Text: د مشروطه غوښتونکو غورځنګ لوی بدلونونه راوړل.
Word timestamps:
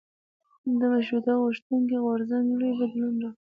د 0.79 0.81
مشروطه 0.93 1.33
غوښتونکو 1.41 1.95
غورځنګ 2.05 2.45
لوی 2.59 2.71
بدلونونه 2.79 3.27
راوړل. 3.33 3.37